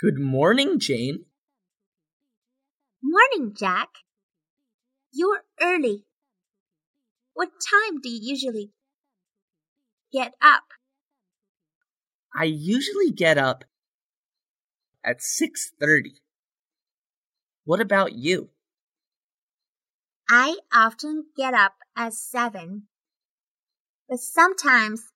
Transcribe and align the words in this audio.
Good 0.00 0.18
morning, 0.18 0.78
Jane. 0.78 1.26
Morning, 3.02 3.54
Jack. 3.54 3.88
You're 5.12 5.42
early. 5.60 6.06
What 7.34 7.50
time 7.70 8.00
do 8.00 8.08
you 8.08 8.18
usually 8.22 8.72
get 10.10 10.32
up? 10.40 10.62
I 12.34 12.44
usually 12.44 13.10
get 13.10 13.36
up 13.36 13.64
at 15.04 15.20
6:30. 15.20 16.22
What 17.64 17.82
about 17.82 18.14
you? 18.14 18.48
I 20.30 20.56
often 20.72 21.26
get 21.36 21.52
up 21.52 21.74
at 21.94 22.14
7. 22.14 22.88
But 24.08 24.20
sometimes 24.20 25.12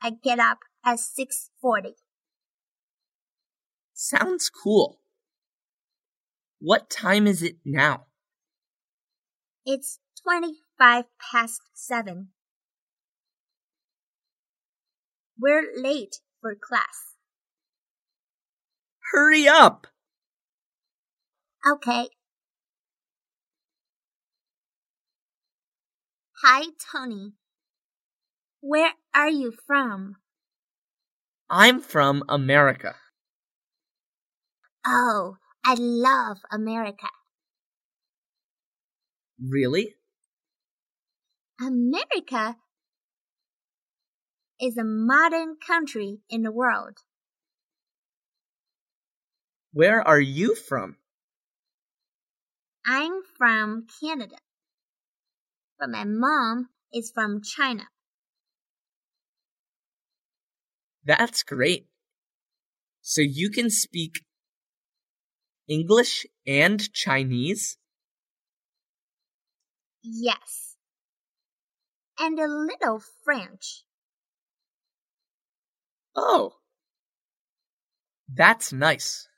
I 0.00 0.08
get 0.08 0.38
up 0.38 0.60
at 0.82 1.00
6:40. 1.00 1.96
Sounds 4.04 4.50
cool. 4.50 4.98
What 6.58 6.90
time 6.90 7.28
is 7.28 7.40
it 7.40 7.58
now? 7.64 8.06
It's 9.64 10.00
25 10.24 11.04
past 11.20 11.60
7. 11.74 12.30
We're 15.40 15.68
late 15.76 16.16
for 16.40 16.56
class. 16.56 17.14
Hurry 19.12 19.46
up! 19.46 19.86
Okay. 21.64 22.08
Hi, 26.42 26.64
Tony. 26.90 27.34
Where 28.60 28.94
are 29.14 29.30
you 29.30 29.52
from? 29.64 30.16
I'm 31.48 31.80
from 31.80 32.24
America. 32.28 32.96
Oh, 34.84 35.36
I 35.64 35.74
love 35.74 36.38
America. 36.50 37.06
Really? 39.40 39.94
America 41.60 42.56
is 44.60 44.76
a 44.76 44.84
modern 44.84 45.56
country 45.64 46.18
in 46.28 46.42
the 46.42 46.52
world. 46.52 46.98
Where 49.72 50.06
are 50.06 50.20
you 50.20 50.54
from? 50.54 50.96
I'm 52.84 53.22
from 53.38 53.86
Canada, 54.00 54.36
but 55.78 55.90
my 55.90 56.04
mom 56.04 56.68
is 56.92 57.12
from 57.14 57.40
China. 57.42 57.84
That's 61.04 61.42
great. 61.42 61.86
So 63.00 63.20
you 63.20 63.50
can 63.50 63.70
speak 63.70 64.24
English 65.68 66.26
and 66.46 66.92
Chinese? 66.92 67.78
Yes. 70.02 70.76
And 72.18 72.38
a 72.38 72.46
little 72.46 73.00
French. 73.24 73.84
Oh. 76.14 76.54
That's 78.28 78.72
nice. 78.72 79.28